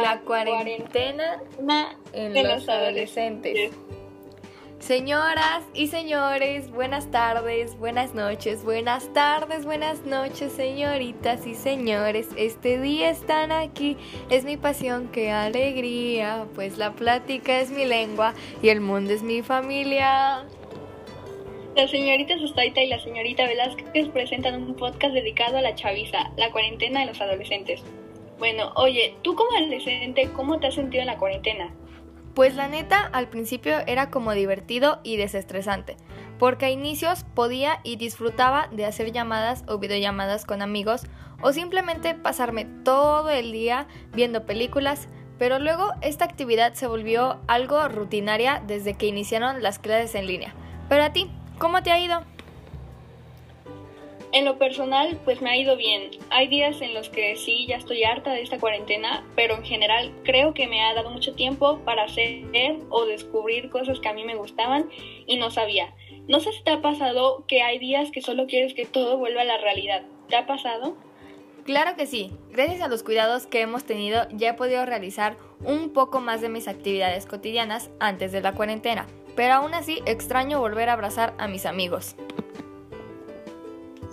[0.00, 1.42] la, cuarentena,
[2.12, 3.72] en los, adolescentes.
[4.78, 12.28] Señoras y señores, buenas tardes, buenas noches, buenas tardes, buenas noches, señoritas y señores.
[12.36, 13.96] Este día están aquí,
[14.28, 19.22] es mi pasión, qué alegría, pues la plática es mi lengua y el mundo es
[19.22, 20.46] mi familia.
[21.76, 26.50] La señorita Sustaita y la señorita Velázquez presentan un podcast dedicado a la chaviza, la
[26.50, 27.84] cuarentena de los adolescentes.
[28.38, 31.72] Bueno, oye, tú como adolescente, ¿cómo te has sentido en la cuarentena?
[32.34, 35.96] Pues la neta, al principio era como divertido y desestresante,
[36.38, 41.02] porque a inicios podía y disfrutaba de hacer llamadas o videollamadas con amigos
[41.42, 45.08] o simplemente pasarme todo el día viendo películas,
[45.38, 50.54] pero luego esta actividad se volvió algo rutinaria desde que iniciaron las clases en línea.
[50.88, 52.22] Pero a ti, ¿cómo te ha ido?
[54.32, 56.10] En lo personal, pues me ha ido bien.
[56.30, 60.10] Hay días en los que sí, ya estoy harta de esta cuarentena, pero en general
[60.24, 62.44] creo que me ha dado mucho tiempo para hacer
[62.88, 64.88] o descubrir cosas que a mí me gustaban
[65.26, 65.94] y no sabía.
[66.28, 69.42] No sé si te ha pasado que hay días que solo quieres que todo vuelva
[69.42, 70.02] a la realidad.
[70.30, 70.96] ¿Te ha pasado?
[71.64, 72.30] Claro que sí.
[72.50, 76.48] Gracias a los cuidados que hemos tenido ya he podido realizar un poco más de
[76.48, 81.48] mis actividades cotidianas antes de la cuarentena, pero aún así extraño volver a abrazar a
[81.48, 82.16] mis amigos.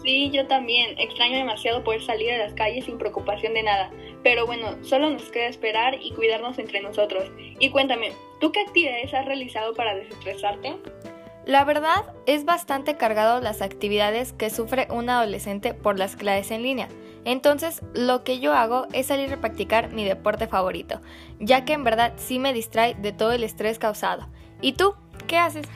[0.10, 0.98] Sí, yo también.
[0.98, 3.92] Extraño demasiado poder salir a las calles sin preocupación de nada.
[4.24, 7.26] Pero bueno, solo nos queda esperar y cuidarnos entre nosotros.
[7.60, 10.78] Y cuéntame, ¿tú qué actividades has realizado para desestresarte?
[11.46, 16.64] La verdad es bastante cargado las actividades que sufre un adolescente por las clases en
[16.64, 16.88] línea.
[17.24, 21.02] Entonces, lo que yo hago es salir a practicar mi deporte favorito,
[21.40, 24.28] ya que en verdad sí me distrae de todo el estrés causado.
[24.60, 24.96] ¿Y tú?
[25.28, 25.68] ¿Qué haces?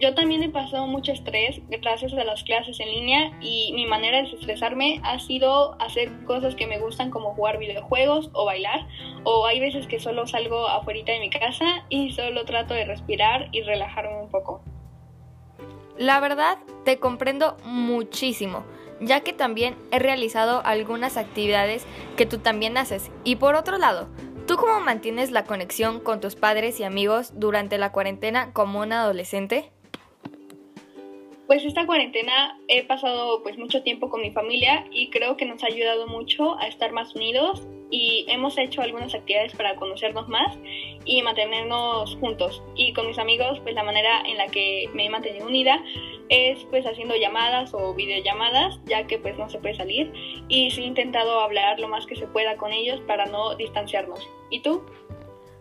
[0.00, 4.18] Yo también he pasado mucho estrés gracias a las clases en línea y mi manera
[4.18, 8.86] de desestresarme ha sido hacer cosas que me gustan como jugar videojuegos o bailar
[9.24, 13.48] o hay veces que solo salgo afuera de mi casa y solo trato de respirar
[13.50, 14.62] y relajarme un poco.
[15.96, 18.64] La verdad, te comprendo muchísimo,
[19.00, 21.84] ya que también he realizado algunas actividades
[22.16, 23.10] que tú también haces.
[23.24, 24.06] Y por otro lado,
[24.46, 28.92] ¿tú cómo mantienes la conexión con tus padres y amigos durante la cuarentena como un
[28.92, 29.72] adolescente?
[31.48, 35.64] Pues esta cuarentena he pasado pues mucho tiempo con mi familia y creo que nos
[35.64, 40.58] ha ayudado mucho a estar más unidos y hemos hecho algunas actividades para conocernos más
[41.06, 42.62] y mantenernos juntos.
[42.76, 45.82] Y con mis amigos, pues la manera en la que me he mantenido unida
[46.28, 50.12] es pues haciendo llamadas o videollamadas, ya que pues no se puede salir
[50.48, 54.20] y sí he intentado hablar lo más que se pueda con ellos para no distanciarnos.
[54.50, 54.82] ¿Y tú?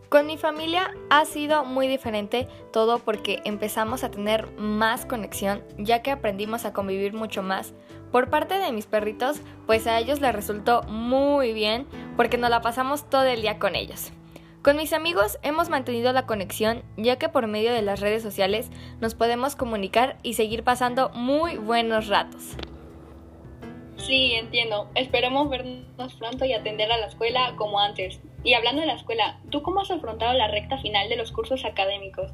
[0.09, 6.01] Con mi familia ha sido muy diferente todo porque empezamos a tener más conexión ya
[6.01, 7.73] que aprendimos a convivir mucho más.
[8.09, 11.85] Por parte de mis perritos, pues a ellos les resultó muy bien
[12.16, 14.13] porque nos la pasamos todo el día con ellos.
[14.62, 18.69] Con mis amigos hemos mantenido la conexión ya que por medio de las redes sociales
[19.01, 22.56] nos podemos comunicar y seguir pasando muy buenos ratos.
[23.97, 24.89] Sí, entiendo.
[24.95, 28.22] Esperemos vernos pronto y atender a la escuela como antes.
[28.47, 31.65] Y hablando de la escuela, ¿tú cómo has afrontado la recta final de los cursos
[31.65, 32.31] académicos?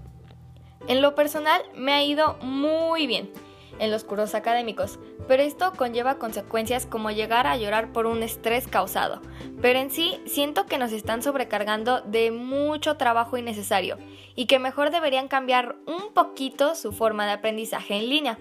[0.88, 3.31] En lo personal me ha ido muy bien
[3.79, 8.68] en los cursos académicos, pero esto conlleva consecuencias como llegar a llorar por un estrés
[8.68, 9.24] causado.
[9.59, 13.97] Pero en sí siento que nos están sobrecargando de mucho trabajo innecesario
[14.35, 18.38] y que mejor deberían cambiar un poquito su forma de aprendizaje en línea.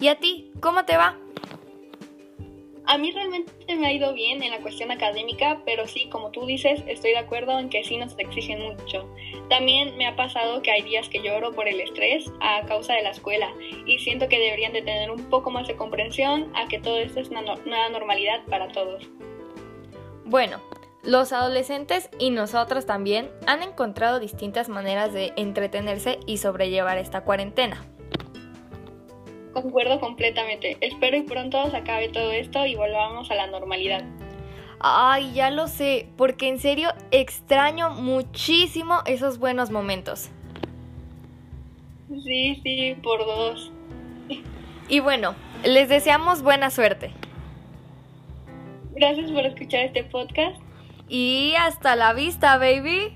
[0.00, 1.16] ¿Y a ti, cómo te va?
[2.92, 6.44] A mí realmente me ha ido bien en la cuestión académica, pero sí, como tú
[6.44, 9.08] dices, estoy de acuerdo en que sí nos exigen mucho.
[9.48, 13.02] También me ha pasado que hay días que lloro por el estrés a causa de
[13.02, 13.50] la escuela
[13.86, 17.20] y siento que deberían de tener un poco más de comprensión a que todo esto
[17.20, 19.08] es una nueva normalidad para todos.
[20.26, 20.60] Bueno,
[21.02, 27.86] los adolescentes y nosotros también han encontrado distintas maneras de entretenerse y sobrellevar esta cuarentena.
[29.52, 30.76] Concuerdo completamente.
[30.80, 34.02] Espero y pronto se acabe todo esto y volvamos a la normalidad.
[34.80, 40.30] Ay, ya lo sé, porque en serio extraño muchísimo esos buenos momentos.
[42.24, 43.70] Sí, sí, por dos.
[44.88, 45.34] Y bueno,
[45.64, 47.12] les deseamos buena suerte.
[48.94, 50.60] Gracias por escuchar este podcast.
[51.08, 53.14] Y hasta la vista, baby.